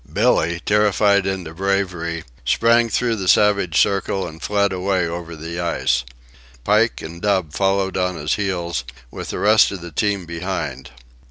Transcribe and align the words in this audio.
Billee, 0.11 0.59
terrified 0.65 1.27
into 1.27 1.53
bravery, 1.53 2.23
sprang 2.43 2.89
through 2.89 3.17
the 3.17 3.27
savage 3.27 3.79
circle 3.79 4.25
and 4.27 4.41
fled 4.41 4.73
away 4.73 5.07
over 5.07 5.35
the 5.35 5.59
ice. 5.59 6.03
Pike 6.63 7.03
and 7.03 7.21
Dub 7.21 7.53
followed 7.53 7.95
on 7.95 8.15
his 8.15 8.33
heels, 8.33 8.83
with 9.11 9.29
the 9.29 9.37
rest 9.37 9.69
of 9.69 9.81
the 9.81 9.91
team 9.91 10.25
behind. 10.25 10.89